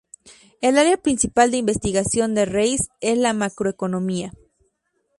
[0.61, 4.33] El área principal de investigación de Reis es la macroeconomía.